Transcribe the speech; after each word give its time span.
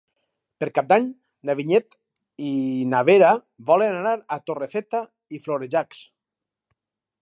Per 0.61 0.67
Cap 0.77 0.87
d'Any 0.91 1.03
na 1.49 1.55
Vinyet 1.59 1.93
i 2.49 2.55
na 2.95 3.03
Vera 3.11 3.29
volen 3.71 4.01
anar 4.01 4.17
a 4.17 4.41
Torrefeta 4.49 5.07
i 5.39 5.45
Florejacs. 5.47 6.07